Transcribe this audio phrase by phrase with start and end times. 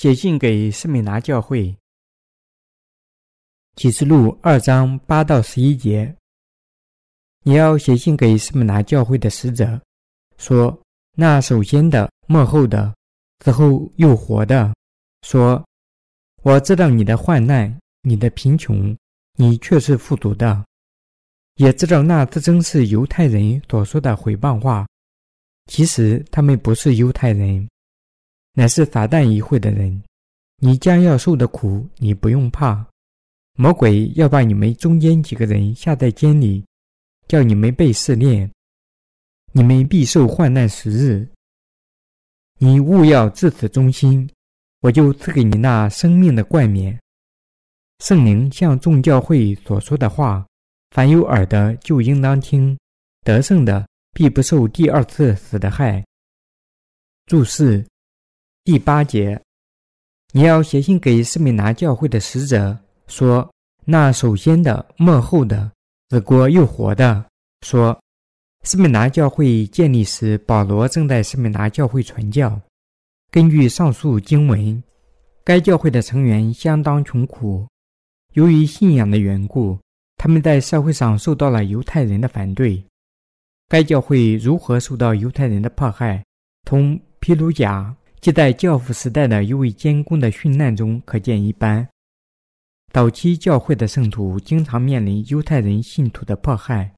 [0.00, 1.76] 写信给士密拿教会，
[3.74, 6.14] 启示录二章八到十一节。
[7.42, 9.80] 你要写信给士密拿教会的使者，
[10.36, 10.80] 说：
[11.16, 12.94] 那首先的、末后的、
[13.44, 14.72] 死后又活的，
[15.22, 15.66] 说：
[16.44, 18.96] 我知道你的患难，你的贫穷，
[19.34, 20.64] 你却是富足的；
[21.56, 24.86] 也知道那自称是犹太人所说的毁谤话，
[25.66, 27.68] 其实他们不是犹太人。
[28.58, 30.02] 乃是撒旦一会的人，
[30.56, 32.84] 你将要受的苦，你不用怕。
[33.54, 36.64] 魔鬼要把你们中间几个人下在监里，
[37.28, 38.50] 叫你们被试炼，
[39.52, 41.24] 你们必受患难十日。
[42.58, 44.28] 你务要至此忠心，
[44.80, 46.98] 我就赐给你那生命的冠冕。
[48.00, 50.44] 圣灵向众教会所说的话，
[50.90, 52.76] 凡有耳的就应当听。
[53.22, 56.04] 得胜的必不受第二次死的害。
[57.26, 57.86] 注释。
[58.68, 59.40] 第八节，
[60.34, 63.50] 你要写信给士密拿教会的使者，说：
[63.86, 65.72] 那首先的、末后的、
[66.10, 67.24] 死过又活的，
[67.62, 67.98] 说，
[68.64, 72.60] 士密拿教会建立时，保罗正在士密拿教会传教。
[73.30, 74.82] 根据上述经文，
[75.44, 77.66] 该教会的成员相当穷苦，
[78.34, 79.78] 由于信仰的缘故，
[80.18, 82.84] 他们在社会上受到了犹太人的反对。
[83.66, 86.22] 该教会如何受到犹太人的迫害，
[86.66, 87.96] 同皮鲁甲。
[88.20, 91.86] 即在教父时代的一位监工的殉难中可见一斑。
[92.92, 96.92] 早期教会的圣徒经常面临犹太人信徒的迫害，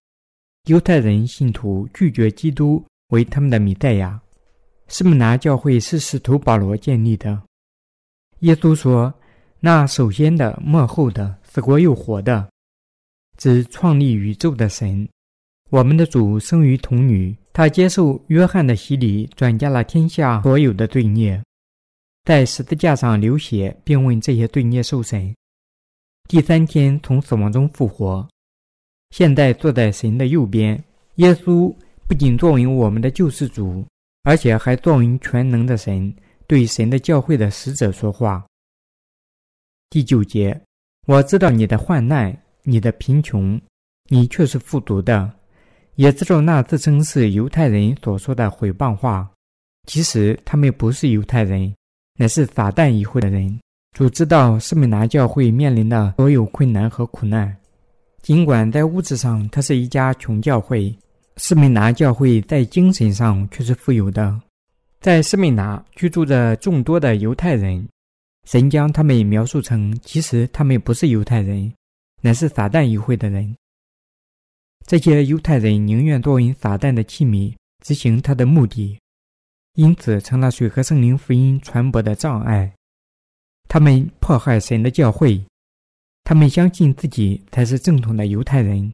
[0.67, 4.21] 犹太人信徒拒绝基督为他们的弥赛亚。
[4.89, 7.41] 士密拿教会是使徒保罗建立的。
[8.41, 9.13] 耶稣说
[9.61, 12.49] ：“那首先的、末后的、死过又活的，
[13.37, 15.09] 指创立宇宙的神。
[15.69, 21.43] 我们的主生于童女。”他接受约翰的洗礼，转嫁了天下所有的罪孽，
[22.25, 25.35] 在十字架上流血，并为这些罪孽受审。
[26.29, 28.27] 第三天从死亡中复活，
[29.11, 30.83] 现在坐在神的右边。
[31.17, 31.75] 耶稣
[32.07, 33.85] 不仅作为我们的救世主，
[34.23, 36.15] 而且还作为全能的神，
[36.47, 38.47] 对神的教会的使者说话。
[39.91, 40.59] 第九节，
[41.09, 43.61] 我知道你的患难，你的贫穷，
[44.09, 45.40] 你却是富足的。
[46.01, 49.31] 也知道那自称是犹太人所说的毁谤话，
[49.87, 51.71] 其实他们不是犹太人，
[52.19, 53.61] 乃是撒旦议会的人。
[53.95, 57.55] 主知道士密拿教会面临的所有困难和苦难，
[58.23, 60.91] 尽管在物质上它是一家穷教会，
[61.37, 64.41] 士密拿教会在精神上却是富有的。
[65.03, 67.87] 在士密拿居住着众多的犹太人，
[68.49, 71.71] 神将他们描述成其实他们不是犹太人，
[72.23, 73.55] 乃是撒旦议会的人。
[74.91, 78.99] 这些犹太人宁愿作为撒旦的器皿，执行他的目的，
[79.75, 82.75] 因此成了水和圣灵福音传播的障碍。
[83.69, 85.41] 他们迫害神的教会，
[86.25, 88.93] 他们相信自己才是正统的犹太人，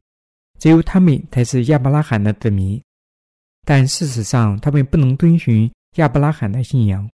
[0.59, 2.79] 只有他们才是亚伯拉罕的子民。
[3.65, 7.09] 但事实上，他们不能遵循亚伯拉罕的信仰。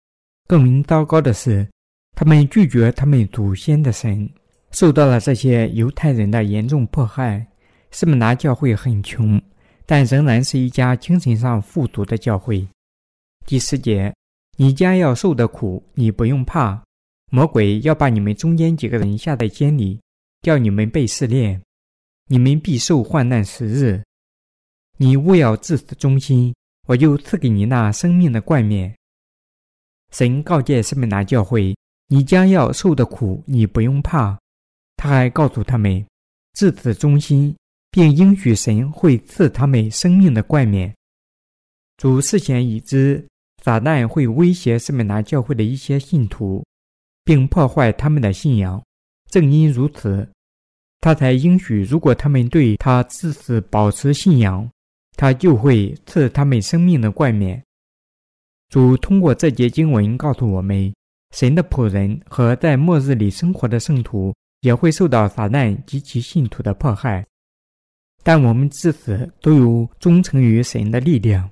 [0.46, 1.68] 更为糟糕的是，
[2.14, 4.30] 他们拒绝他们祖先的神，
[4.70, 7.44] 受到了这些犹太人的严重迫害。
[7.90, 9.40] 士密拿教会很穷，
[9.86, 12.66] 但仍然是一家精神上富足的教会。
[13.46, 14.14] 第十节，
[14.56, 16.82] 你将要受的苦，你不用怕。
[17.30, 20.00] 魔鬼要把你们中间几个人下在监里，
[20.42, 21.60] 叫你们被试炼，
[22.26, 24.02] 你们必受患难十日。
[24.96, 26.54] 你务要至死忠心，
[26.86, 28.94] 我就赐给你那生命的冠冕。
[30.10, 31.76] 神告诫士密拿教会，
[32.08, 34.38] 你将要受的苦，你不用怕。
[34.96, 36.04] 他还告诉他们，
[36.54, 37.54] 至死忠心。
[37.98, 40.94] 并应许神会赐他们生命的冠冕。
[41.96, 43.26] 主事先已知
[43.64, 46.64] 撒旦会威胁士密拿教会的一些信徒，
[47.24, 48.80] 并破坏他们的信仰。
[49.32, 50.30] 正因如此，
[51.00, 54.70] 他才应许，如果他们对他至死保持信仰，
[55.16, 57.60] 他就会赐他们生命的冠冕。
[58.68, 60.94] 主通过这节经文告诉我们，
[61.34, 67.26] 神的仆人和在末日里生活的圣徒也会受到撒旦及其信徒的迫害。
[68.28, 71.50] 但我们至死都有忠诚于神的力量，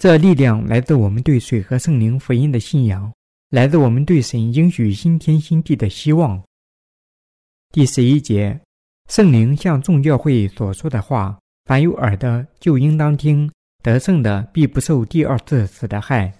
[0.00, 3.12] 这力量来自我们对水和圣灵福音的信仰，
[3.50, 6.42] 来自我们对神应许新天新地的希望。
[7.70, 8.60] 第十一节，
[9.08, 13.48] 圣灵向众教会所说的话，凡有耳的就应当听。
[13.80, 16.34] 得胜的必不受第二次死的害。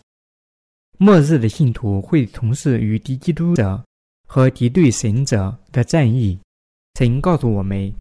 [0.99, 3.81] 末日的信徒会从事与敌基督者
[4.26, 6.37] 和敌对神者的战役。
[6.99, 7.94] 神告诉我们。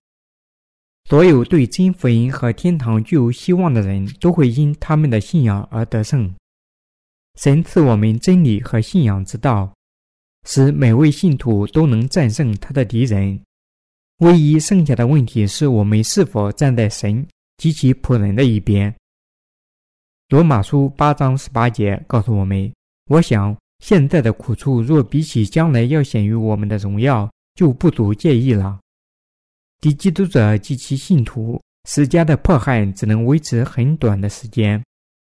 [1.07, 6.33] 所有对真福音和天堂具有希望的人都会因他们的信仰而得胜。
[7.39, 9.71] 神赐我们真理和信仰之道，
[10.47, 13.39] 使每位信徒都能战胜他的敌人。
[14.19, 17.27] 唯一剩下的问题是我们是否站在神
[17.57, 18.91] 及其仆人的一边。
[20.29, 22.71] 罗马书八章十八节告诉我们
[23.11, 28.79] ：“我想现在的苦处，若比起将来要显于我们的荣耀，就不足介意了。”
[29.85, 34.83] 敌基督者及其信徒施加的迫害只能维持很短的时间，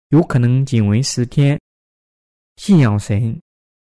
[0.10, 1.58] 有可能仅为十天。
[2.58, 3.40] 信仰神，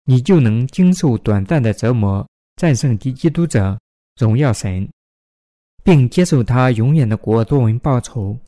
[0.05, 2.25] 你就能经受短暂的折磨，
[2.55, 3.77] 战胜敌基督者。
[4.17, 4.89] 荣耀神，
[5.83, 8.39] 并接受他永远的国作为报酬。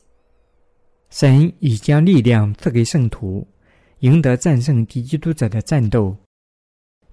[1.09, 3.45] 神已将力量赐给圣徒，
[3.99, 6.15] 赢得战胜敌基督者的战斗。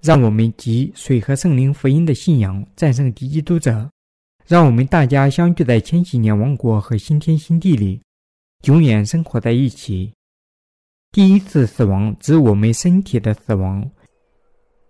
[0.01, 3.91] 让我们集水和圣灵福音的信仰战胜敌基督者。
[4.47, 7.99] 让我们大家相聚在千禧年王国和新天新地里，
[8.65, 10.13] 永远生活在一起。
[11.11, 13.89] 第一次死亡指我们身体的死亡，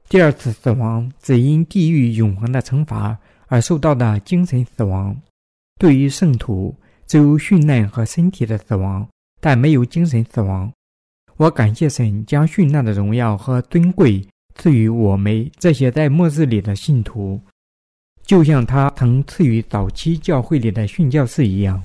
[0.10, 3.18] 第二次死亡指因地狱永恒的惩罚。
[3.48, 5.16] 而受到的精神死亡，
[5.78, 6.76] 对于圣徒
[7.06, 9.08] 只有殉难和身体的死亡，
[9.40, 10.70] 但没有精神死亡。
[11.38, 17.40] 我感谢神将殉难的荣耀和尊贵赐予我们这些在末日里的信徒，
[18.26, 21.82] 就像他曾赐予早期教会里的训教士一样。